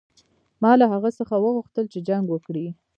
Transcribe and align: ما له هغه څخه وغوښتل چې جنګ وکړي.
ما 0.61 0.71
له 0.79 0.85
هغه 0.93 1.09
څخه 1.19 1.33
وغوښتل 1.37 1.85
چې 1.93 1.99
جنګ 2.07 2.25
وکړي. 2.29 2.67